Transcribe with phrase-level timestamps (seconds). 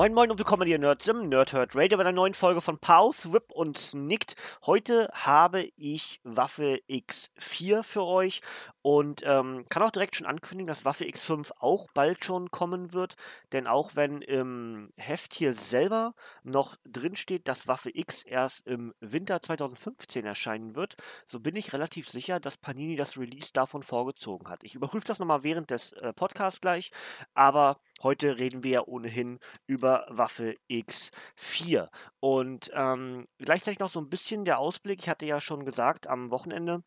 [0.00, 3.34] Moin Moin und willkommen hier Nerds im Nerdhurt Radio bei einer neuen Folge von Pause,
[3.34, 4.34] Whip und Snicked.
[4.64, 8.40] Heute habe ich Waffe X4 für euch
[8.82, 13.16] und ähm, kann auch direkt schon ankündigen, dass Waffe X5 auch bald schon kommen wird.
[13.52, 18.94] Denn auch wenn im Heft hier selber noch drin steht, dass Waffe X erst im
[19.00, 24.48] Winter 2015 erscheinen wird, so bin ich relativ sicher, dass Panini das Release davon vorgezogen
[24.48, 24.64] hat.
[24.64, 26.90] Ich überprüfe das nochmal während des äh, Podcasts gleich,
[27.34, 31.88] aber heute reden wir ja ohnehin über Waffe X4.
[32.20, 35.00] Und ähm, gleichzeitig noch so ein bisschen der Ausblick.
[35.00, 36.82] Ich hatte ja schon gesagt, am Wochenende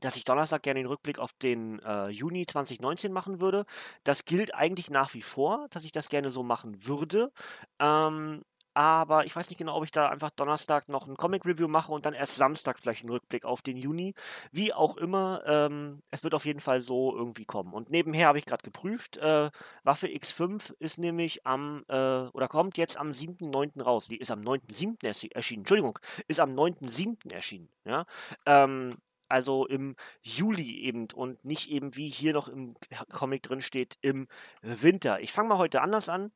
[0.00, 3.66] dass ich Donnerstag gerne den Rückblick auf den äh, Juni 2019 machen würde.
[4.04, 7.32] Das gilt eigentlich nach wie vor, dass ich das gerne so machen würde.
[7.78, 8.42] Ähm,
[8.74, 12.06] aber ich weiß nicht genau, ob ich da einfach Donnerstag noch ein Comic-Review mache und
[12.06, 14.14] dann erst Samstag vielleicht einen Rückblick auf den Juni.
[14.50, 17.72] Wie auch immer, ähm, es wird auf jeden Fall so irgendwie kommen.
[17.72, 19.50] Und nebenher habe ich gerade geprüft, äh,
[19.84, 21.94] Waffe X5 ist nämlich am, äh,
[22.32, 23.80] oder kommt jetzt am 7.9.
[23.80, 24.08] raus.
[24.08, 25.04] Die ist am 9.7.
[25.32, 25.60] erschienen.
[25.60, 27.32] Entschuldigung, ist am 9.7.
[27.32, 27.68] erschienen.
[27.84, 28.06] Ja?
[28.44, 28.96] Ähm,
[29.34, 32.76] also im Juli eben und nicht eben wie hier noch im
[33.10, 34.28] Comic drin steht, im
[34.62, 35.18] Winter.
[35.18, 36.30] Ich fange mal heute anders an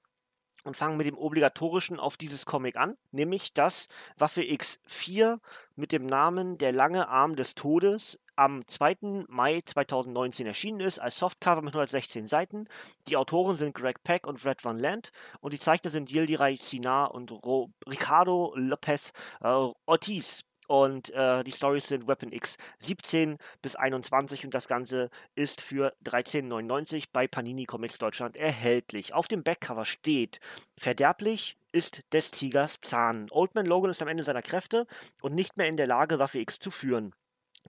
[0.64, 5.38] und fange mit dem obligatorischen auf dieses Comic an, nämlich dass Waffe X4
[5.77, 9.27] mit dem Namen Der lange Arm des Todes am 2.
[9.28, 12.68] Mai 2019 erschienen ist, als Softcover mit 116 Seiten.
[13.06, 17.14] Die Autoren sind Greg Peck und Fred Van Land und die Zeichner sind Yildiray Sinar
[17.14, 20.48] und Ro Ricardo Lopez äh, Ortiz.
[20.68, 25.95] Und äh, die Stories sind Weapon X 17 bis 21 und das Ganze ist für
[26.05, 29.14] 13,99 bei Panini Comics Deutschland erhältlich.
[29.14, 30.40] Auf dem Backcover steht:
[30.77, 33.29] Verderblich ist des Tigers Zahn.
[33.30, 34.86] Oldman Logan ist am Ende seiner Kräfte
[35.23, 37.14] und nicht mehr in der Lage, Waffe X zu führen.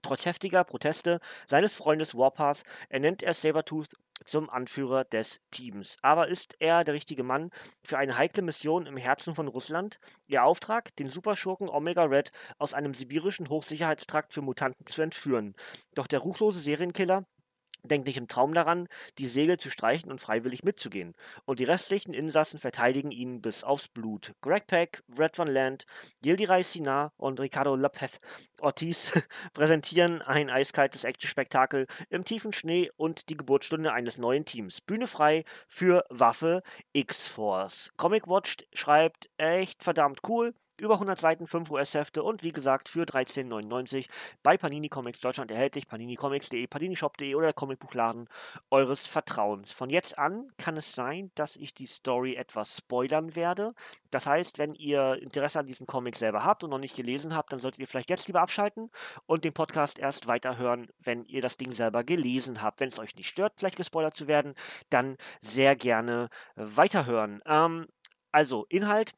[0.02, 5.96] Trotz heftiger Proteste seines Freundes Warpath ernennt er Sabertooth zum Anführer des Teams.
[6.02, 7.50] Aber ist er der richtige Mann
[7.82, 9.98] für eine heikle Mission im Herzen von Russland?
[10.26, 15.54] Ihr Auftrag, den Superschurken Omega Red aus einem sibirischen Hochsicherheitstrakt für Mutanten zu entführen.
[15.94, 17.24] Doch der ruchlose Serienkiller
[17.82, 21.14] denkt nicht im Traum daran, die Segel zu streichen und freiwillig mitzugehen.
[21.44, 24.32] Und die restlichen Insassen verteidigen ihn bis aufs Blut.
[24.40, 25.86] Greg Peck, Brett Van Land,
[26.24, 28.20] Yildiray Sinar und Ricardo Lopez
[28.60, 29.12] Ortiz
[29.54, 34.80] präsentieren ein eiskaltes Action-Spektakel im tiefen Schnee und die Geburtsstunde eines neuen Teams.
[34.80, 36.62] Bühne frei für Waffe
[36.92, 37.90] X-Force.
[37.96, 40.54] Comic Watch schreibt echt verdammt cool.
[40.80, 44.08] Über 100 Seiten, 5 US-Hefte und wie gesagt für 13,99
[44.42, 45.86] bei Panini Comics Deutschland erhältlich.
[45.86, 48.30] PaniniComics.de, PaniniShop.de oder der Comicbuchladen
[48.70, 49.72] eures Vertrauens.
[49.72, 53.74] Von jetzt an kann es sein, dass ich die Story etwas spoilern werde.
[54.10, 57.52] Das heißt, wenn ihr Interesse an diesem Comic selber habt und noch nicht gelesen habt,
[57.52, 58.90] dann solltet ihr vielleicht jetzt lieber abschalten
[59.26, 62.80] und den Podcast erst weiterhören, wenn ihr das Ding selber gelesen habt.
[62.80, 64.54] Wenn es euch nicht stört, vielleicht gespoilert zu werden,
[64.88, 67.42] dann sehr gerne weiterhören.
[67.44, 67.86] Ähm,
[68.32, 69.12] also, Inhalt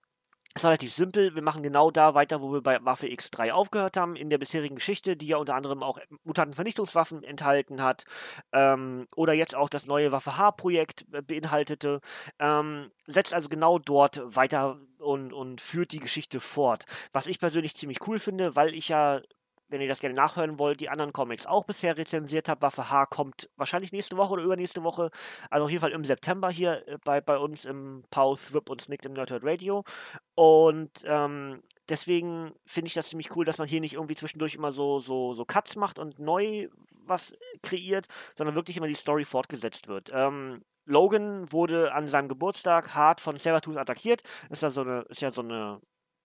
[0.55, 1.35] ist relativ simpel.
[1.35, 4.75] Wir machen genau da weiter, wo wir bei Waffe X3 aufgehört haben, in der bisherigen
[4.77, 8.05] Geschichte, die ja unter anderem auch Mutantenvernichtungswaffen enthalten hat
[8.53, 12.01] ähm, oder jetzt auch das neue Waffe H-Projekt äh, beinhaltete.
[12.39, 16.85] Ähm, setzt also genau dort weiter und, und führt die Geschichte fort.
[17.13, 19.21] Was ich persönlich ziemlich cool finde, weil ich ja
[19.73, 22.63] wenn ihr das gerne nachhören wollt, die anderen Comics auch bisher rezensiert habe.
[22.63, 25.11] Waffe H kommt wahrscheinlich nächste Woche oder übernächste Woche.
[25.51, 28.83] Also auf jeden Fall im September hier äh, bei, bei uns im Pause, Whip und
[28.83, 29.83] Snicked im Nerdhurt Radio.
[30.35, 34.73] Und ähm, deswegen finde ich das ziemlich cool, dass man hier nicht irgendwie zwischendurch immer
[34.73, 36.69] so, so, so Cuts macht und neu
[37.05, 38.07] was kreiert,
[38.37, 40.11] sondern wirklich immer die Story fortgesetzt wird.
[40.13, 44.23] Ähm, Logan wurde an seinem Geburtstag hart von Sabertooth attackiert.
[44.51, 45.81] Ist ja so eine, ist ja so eine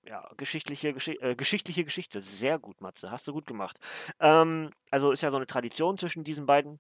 [0.08, 2.22] ja, geschichtliche, Gesch äh, geschichtliche Geschichte.
[2.22, 3.12] Sehr gut, Matze.
[3.12, 3.80] Hast du gut gemacht.
[4.20, 6.80] Ähm, also ist ja so eine Tradition zwischen diesen beiden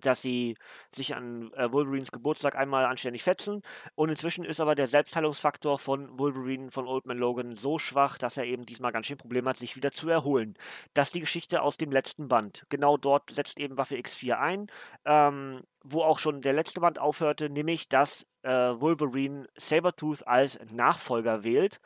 [0.00, 0.56] dass sie
[0.88, 3.62] sich an äh, Wolverines Geburtstag einmal anständig fetzen.
[3.94, 8.36] Und inzwischen ist aber der Selbstheilungsfaktor von Wolverine, von Old Man Logan, so schwach, dass
[8.36, 10.54] er eben diesmal ganz schön Probleme hat, sich wieder zu erholen.
[10.94, 12.64] Das ist die Geschichte aus dem letzten Band.
[12.70, 14.66] Genau dort setzt eben Waffe X4 ein.
[15.04, 21.44] Ähm, wo auch schon der letzte Band aufhörte, nämlich dass äh, Wolverine Sabertooth als Nachfolger
[21.44, 21.80] wählt,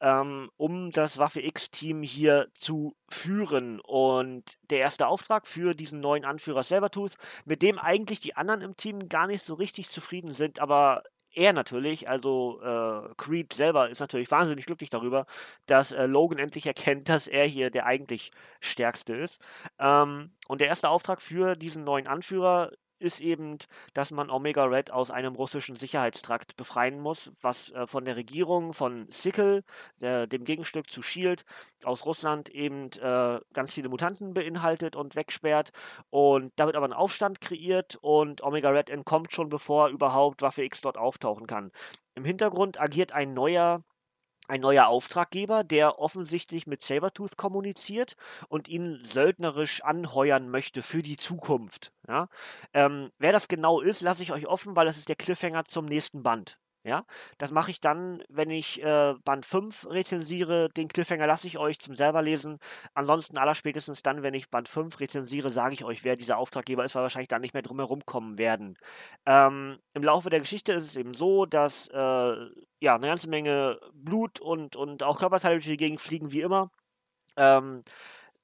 [0.00, 3.80] ähm, um das Waffe X-Team hier zu führen.
[3.80, 7.14] Und der erste Auftrag für diesen neuen Anführer Sabertooth,
[7.44, 11.04] mit dem eigentlich die anderen im Team gar nicht so richtig zufrieden sind, aber
[11.36, 15.26] er natürlich, also äh, Creed selber ist natürlich wahnsinnig glücklich darüber,
[15.66, 18.30] dass äh, Logan endlich erkennt, dass er hier der eigentlich
[18.60, 19.40] Stärkste ist.
[19.78, 22.72] Ähm, und der erste Auftrag für diesen neuen Anführer
[23.04, 23.58] ist eben,
[23.92, 28.72] dass man Omega Red aus einem russischen Sicherheitstrakt befreien muss, was äh, von der Regierung
[28.72, 29.62] von Sickle,
[30.00, 31.44] der, dem Gegenstück zu Shield,
[31.84, 35.70] aus Russland eben äh, ganz viele Mutanten beinhaltet und wegsperrt.
[36.10, 40.64] Und da wird aber ein Aufstand kreiert und Omega Red entkommt schon, bevor überhaupt Waffe
[40.64, 41.70] X dort auftauchen kann.
[42.14, 43.82] Im Hintergrund agiert ein neuer
[44.48, 48.16] ein neuer Auftraggeber, der offensichtlich mit Sabertooth kommuniziert
[48.48, 51.92] und ihn söldnerisch anheuern möchte für die Zukunft.
[52.08, 52.28] Ja?
[52.72, 55.86] Ähm, wer das genau ist, lasse ich euch offen, weil das ist der Cliffhanger zum
[55.86, 56.58] nächsten Band.
[56.86, 57.06] Ja,
[57.38, 60.68] das mache ich dann, wenn ich äh, Band 5 rezensiere.
[60.68, 62.58] Den Cliffhanger lasse ich euch zum selber lesen.
[62.92, 66.94] Ansonsten allerspätestens dann, wenn ich Band 5 rezensiere, sage ich euch, wer dieser Auftraggeber ist,
[66.94, 68.76] weil wahrscheinlich dann nicht mehr drum herum kommen werden.
[69.24, 71.96] Ähm, Im Laufe der Geschichte ist es eben so, dass äh,
[72.80, 76.70] ja, eine ganze Menge Blut und, und auch Körperteile durch die Gegend fliegen, wie immer.
[77.38, 77.82] Ähm,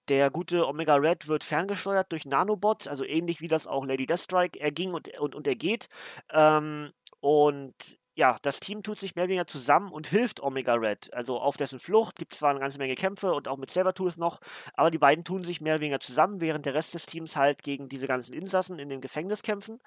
[0.09, 4.59] der gute Omega Red wird ferngesteuert durch Nanobots, also ähnlich wie das auch Lady Deathstrike
[4.59, 5.89] erging und, und, und ergeht.
[6.33, 6.91] Ähm,
[7.21, 11.13] und ja, das Team tut sich mehr oder weniger zusammen und hilft Omega Red.
[11.15, 14.17] Also auf dessen Flucht gibt es zwar eine ganze Menge Kämpfe und auch mit Sabertooth
[14.17, 14.41] noch,
[14.75, 17.63] aber die beiden tun sich mehr oder weniger zusammen, während der Rest des Teams halt
[17.63, 19.81] gegen diese ganzen Insassen in dem Gefängnis kämpfen.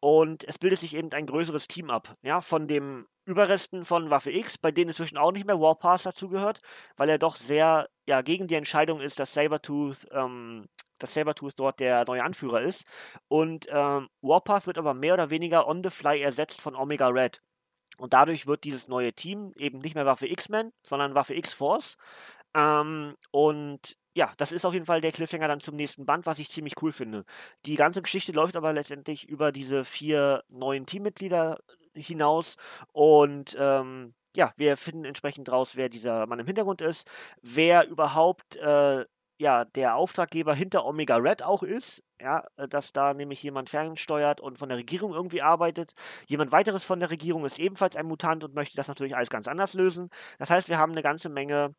[0.00, 2.16] Und es bildet sich eben ein größeres Team ab.
[2.22, 6.60] Ja, von dem Überresten von Waffe X, bei denen inzwischen auch nicht mehr Warpath dazugehört,
[6.96, 10.66] weil er doch sehr ja, gegen die Entscheidung ist, dass Sabertooth ähm,
[10.98, 12.84] dass Sabertooth dort der neue Anführer ist.
[13.28, 17.40] Und ähm, Warpath wird aber mehr oder weniger on the fly ersetzt von Omega Red.
[18.02, 21.96] Und dadurch wird dieses neue Team eben nicht mehr Waffe X-Men, sondern Waffe X-Force.
[22.52, 26.40] Ähm, und ja, das ist auf jeden Fall der Cliffhanger dann zum nächsten Band, was
[26.40, 27.24] ich ziemlich cool finde.
[27.64, 31.60] Die ganze Geschichte läuft aber letztendlich über diese vier neuen Teammitglieder
[31.94, 32.56] hinaus
[32.90, 37.08] und ähm, ja, wir finden entsprechend raus, wer dieser Mann im Hintergrund ist,
[37.40, 39.04] wer überhaupt äh,
[39.42, 44.40] ja, der Auftraggeber hinter Omega Red auch ist, ja, äh, dass da nämlich jemand fernsteuert
[44.40, 45.94] und von der Regierung irgendwie arbeitet.
[46.28, 49.48] Jemand weiteres von der Regierung ist ebenfalls ein Mutant und möchte das natürlich alles ganz
[49.48, 50.10] anders lösen.
[50.38, 51.74] Das heißt, wir haben eine ganze Menge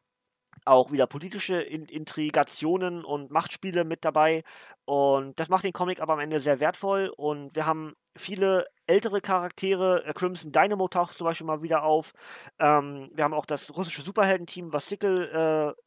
[0.65, 4.43] auch wieder politische In Intrigationen und Machtspiele mit dabei.
[4.85, 7.11] Und das macht den Comic aber am Ende sehr wertvoll.
[7.15, 10.05] Und wir haben viele ältere Charaktere.
[10.05, 12.11] Äh, Crimson Dynamo taucht zum Beispiel mal wieder auf.
[12.59, 15.82] Ähm, wir haben auch das russische Superheldenteam, was Sickle äh,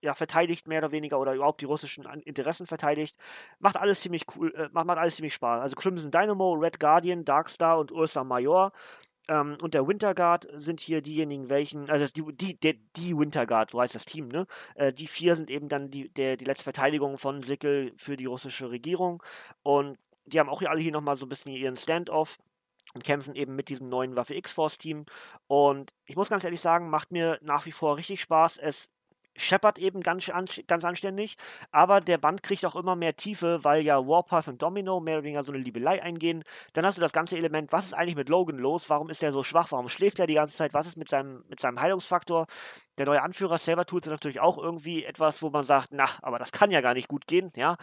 [0.00, 3.16] ja, verteidigt, mehr oder weniger, oder überhaupt die russischen Interessen verteidigt.
[3.58, 5.60] Macht alles ziemlich cool, äh, macht, macht alles ziemlich Spaß.
[5.60, 8.72] Also Crimson Dynamo, Red Guardian, Darkstar und Ursa Major
[9.28, 13.80] ähm, und der Winterguard sind hier diejenigen, welchen, also die, die, der, die Winterguard, so
[13.80, 14.46] heißt das Team, ne?
[14.74, 18.26] Äh, die vier sind eben dann die, der, die letzte Verteidigung von Sickel für die
[18.26, 19.22] russische Regierung.
[19.62, 22.38] Und die haben auch hier alle hier nochmal so ein bisschen ihren Standoff
[22.94, 25.04] und kämpfen eben mit diesem neuen Waffe X-Force-Team.
[25.46, 28.56] Und ich muss ganz ehrlich sagen, macht mir nach wie vor richtig Spaß.
[28.58, 28.90] Es
[29.38, 30.30] scheppert eben ganz,
[30.66, 31.36] ganz anständig,
[31.70, 35.24] aber der Band kriegt auch immer mehr Tiefe, weil ja Warpath und Domino mehr oder
[35.24, 36.44] weniger so eine Liebelei eingehen.
[36.74, 38.90] Dann hast du das ganze Element, was ist eigentlich mit Logan los?
[38.90, 39.72] Warum ist er so schwach?
[39.72, 40.74] Warum schläft er die ganze Zeit?
[40.74, 42.46] Was ist mit seinem, mit seinem Heilungsfaktor?
[42.98, 46.50] Der neue Anführer tut es natürlich auch irgendwie etwas, wo man sagt, na, aber das
[46.50, 47.76] kann ja gar nicht gut gehen, ja.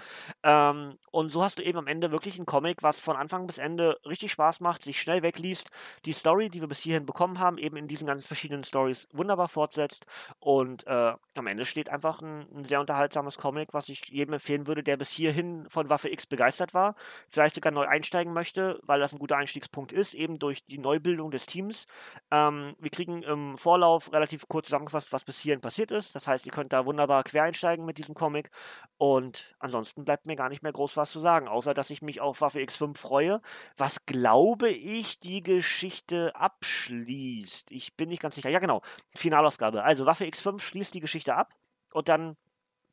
[0.44, 3.58] Ähm, und so hast du eben am Ende wirklich ein Comic, was von Anfang bis
[3.58, 5.70] Ende richtig Spaß macht, sich schnell wegliest,
[6.04, 9.48] die Story, die wir bis hierhin bekommen haben, eben in diesen ganz verschiedenen Stories wunderbar
[9.48, 10.06] fortsetzt
[10.40, 11.14] und äh,
[11.48, 15.10] Ende steht einfach ein, ein, sehr unterhaltsames Comic, was ich jedem empfehlen würde, der bis
[15.10, 16.96] hierhin von Waffe X begeistert war,
[17.30, 21.32] vielleicht sogar neu einsteigen möchte, weil das ein guter Einstiegspunkt ist, eben durch die Neubildung
[21.32, 21.86] des Teams.
[22.32, 26.16] Ähm, wir kriegen im Vorlauf relativ kurz zusammengefasst, was, was bis hierhin passiert ist.
[26.16, 28.50] Das heißt, ihr könnt da wunderbar quer einsteigen mit diesem Comic.
[28.98, 32.22] Und ansonsten bleibt mir gar nicht mehr groß was zu sagen, außer dass ich mich
[32.22, 33.42] auf Waffe X5 freue,
[33.78, 37.72] was glaube ich die Geschichte abschließt.
[37.72, 38.50] Ich bin nicht ganz sicher.
[38.50, 38.82] Ja, genau.
[39.16, 39.84] Finalausgabe.
[39.84, 41.54] Also Waffe X5 schließt die Geschichte ab
[41.94, 42.36] und dann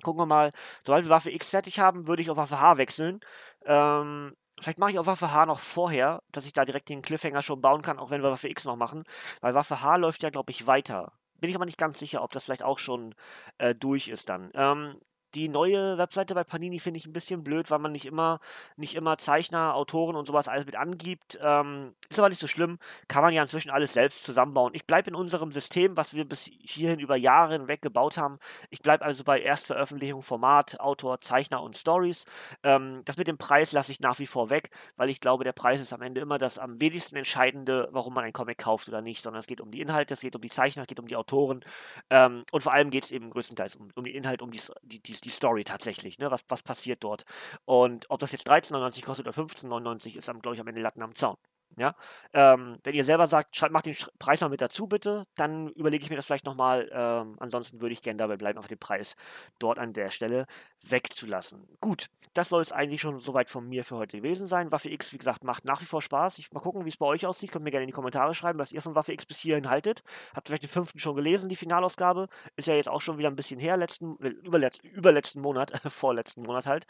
[0.03, 0.53] gucken wir mal,
[0.85, 3.21] sobald wir Waffe X fertig haben, würde ich auf Waffe H wechseln.
[3.65, 7.43] Ähm, Vielleicht mache ich auch Waffe H noch vorher, dass ich da direkt den Cliffhanger
[7.43, 9.05] schon bauen kann, auch wenn wir Waffe X noch machen.
[9.41, 11.13] Weil Waffe H läuft ja, glaube ich, weiter.
[11.41, 13.15] Bin ich aber nicht ganz sicher, ob das vielleicht auch schon
[13.59, 14.51] äh, durch ist dann.
[14.55, 15.01] Ähm,
[15.35, 18.41] Die neue Webseite bei Panini finde ich ein bisschen blöd, weil man nicht immer,
[18.77, 21.39] nicht immer Zeichner, Autoren und sowas alles mit angibt.
[21.43, 22.79] Ähm, ist aber nicht so schlimm.
[23.09, 24.75] Kann man ja inzwischen alles selbst zusammenbauen.
[24.75, 28.39] Ich bleibe in unserem System, was wir bis hierhin über Jahre hinweg gebaut haben.
[28.71, 32.27] Ich bleibe also bei Erstveröffentlichung, Format, Autor, Zeichner und Stories.
[32.63, 35.53] Ähm, das mit dem Preis lasse ich nach wie vor weg, weil ich glaube, der
[35.53, 39.01] Preis ist am Ende immer das am wenigsten entscheidende, warum man einen Comic kauft oder
[39.01, 41.07] nicht, sondern es geht um die Inhalte, es geht um die Zeichner, es geht um
[41.07, 41.65] die Autoren
[42.11, 45.01] ähm, und vor allem geht es eben größtenteils um, um den Inhalt, um die, die,
[45.01, 46.31] die die Story tatsächlich, ne?
[46.31, 47.25] was, was passiert dort.
[47.65, 51.15] Und ob das jetzt 13,99 kostet oder 15,99 ist, glaube ich, am Ende Latten am
[51.15, 51.37] Zaun.
[51.79, 51.95] Ja,
[52.35, 56.11] ähm, wenn ihr selber sagt, macht den Preis mal mit dazu bitte, dann überlege ich
[56.11, 56.91] mir das vielleicht nochmal.
[56.93, 59.17] Ähm, ansonsten würde ich gerne dabei bleiben, auf den Preis
[59.59, 60.47] dort an der Stelle
[60.83, 61.67] wegzulassen.
[61.81, 64.73] Gut, das soll es eigentlich schon soweit von mir für heute gewesen sein.
[64.73, 66.39] Waffe X, wie gesagt, macht nach wie vor Spaß.
[66.39, 67.53] Ich mal gucken, wie es bei euch aussieht.
[67.53, 70.03] Könnt mir gerne in die Kommentare schreiben, was ihr von Waffe X bis hierhin haltet.
[70.35, 72.29] Habt ihr vielleicht den fünften schon gelesen, die Finalausgabe?
[72.57, 76.43] Ist ja jetzt auch schon wieder ein bisschen her, letzten, äh, überletzt, überletzten Monat, vorletzten
[76.43, 76.87] Monat halt.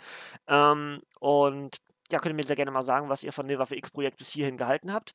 [0.47, 1.79] Ähm, und
[2.11, 4.31] ja, könnt ihr mir sehr gerne mal sagen, was ihr von dem Waffe X-Projekt bis
[4.31, 5.15] hierhin gehalten habt.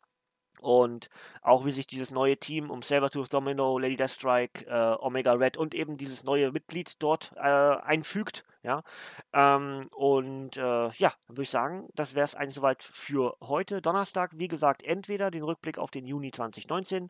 [0.60, 1.10] Und
[1.42, 5.76] auch wie sich dieses neue Team um Sabertooth Domino, Lady Deathstrike, äh, Omega Red und
[5.76, 8.44] eben dieses neue Mitglied dort äh, einfügt.
[8.68, 8.84] Ja,
[9.32, 14.32] ähm, und äh, ja, würde ich sagen, das wäre es eigentlich soweit für heute, Donnerstag.
[14.36, 17.10] Wie gesagt, entweder den Rückblick auf den Juni 2019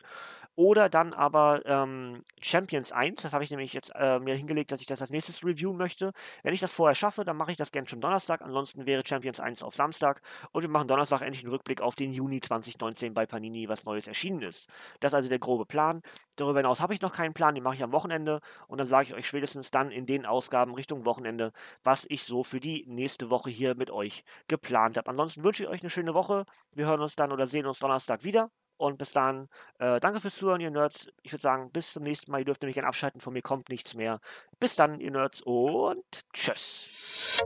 [0.54, 3.22] oder dann aber ähm, Champions 1.
[3.22, 6.12] Das habe ich nämlich jetzt äh, mir hingelegt, dass ich das als nächstes reviewen möchte.
[6.44, 8.40] Wenn ich das vorher schaffe, dann mache ich das gerne schon Donnerstag.
[8.42, 10.22] Ansonsten wäre Champions 1 auf Samstag.
[10.52, 14.06] Und wir machen Donnerstag endlich einen Rückblick auf den Juni 2019 bei Panini, was Neues
[14.06, 14.68] erschienen ist.
[15.00, 16.02] Das ist also der grobe Plan.
[16.36, 18.40] Darüber hinaus habe ich noch keinen Plan, den mache ich am Wochenende.
[18.68, 21.47] Und dann sage ich euch spätestens dann in den Ausgaben Richtung Wochenende
[21.84, 25.08] was ich so für die nächste Woche hier mit euch geplant habe.
[25.10, 26.44] Ansonsten wünsche ich euch eine schöne Woche.
[26.72, 28.50] Wir hören uns dann oder sehen uns Donnerstag wieder.
[28.78, 29.48] Und bis dann,
[29.80, 31.08] äh, danke fürs Zuhören, ihr Nerds.
[31.22, 32.38] Ich würde sagen, bis zum nächsten Mal.
[32.38, 34.20] Ihr dürft nämlich gerne abschalten, von mir kommt nichts mehr.
[34.60, 37.42] Bis dann, ihr Nerds, und tschüss.